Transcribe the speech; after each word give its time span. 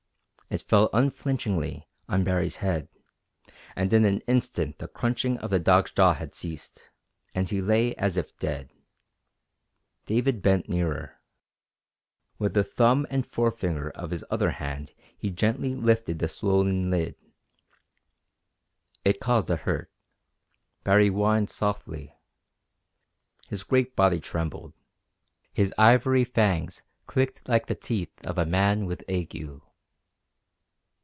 It 0.49 0.63
fell 0.63 0.89
unflinchingly 0.91 1.87
on 2.09 2.25
Baree's 2.25 2.57
head, 2.57 2.89
and 3.73 3.93
in 3.93 4.03
an 4.03 4.19
instant 4.27 4.79
the 4.79 4.89
crunching 4.89 5.37
of 5.37 5.49
the 5.49 5.59
dog's 5.61 5.91
jaw 5.91 6.11
had 6.13 6.35
ceased, 6.35 6.89
and 7.33 7.47
he 7.47 7.61
lay 7.61 7.95
as 7.95 8.17
if 8.17 8.37
dead. 8.37 8.69
David 10.05 10.41
bent 10.41 10.67
nearer. 10.67 11.21
With 12.37 12.53
the 12.53 12.65
thumb 12.65 13.07
and 13.09 13.25
forefinger 13.25 13.91
of 13.91 14.09
his 14.11 14.25
other 14.29 14.49
hand 14.51 14.91
he 15.17 15.29
gently 15.29 15.73
lifted 15.73 16.19
the 16.19 16.27
swollen 16.27 16.89
lid. 16.91 17.15
It 19.05 19.21
caused 19.21 19.49
a 19.49 19.55
hurt. 19.55 19.89
Baree 20.83 21.07
whined 21.07 21.49
softly. 21.49 22.13
His 23.47 23.63
great 23.63 23.95
body 23.95 24.19
trembled. 24.19 24.73
His 25.53 25.73
ivory 25.77 26.25
fangs 26.25 26.83
clicked 27.05 27.47
like 27.47 27.67
the 27.67 27.73
teeth 27.75 28.27
of 28.27 28.37
a 28.37 28.45
man 28.45 28.85
with 28.85 29.01
ague. 29.07 29.61